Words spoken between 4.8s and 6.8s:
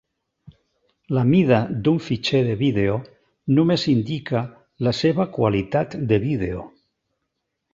la seva qualitat de vídeo.